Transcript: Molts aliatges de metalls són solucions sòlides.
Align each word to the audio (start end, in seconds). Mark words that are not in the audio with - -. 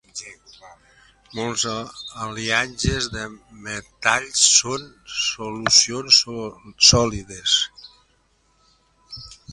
Molts 1.39 1.65
aliatges 2.27 3.09
de 3.17 3.25
metalls 3.67 4.41
són 4.53 4.89
solucions 5.27 6.23
sòlides. 6.91 7.59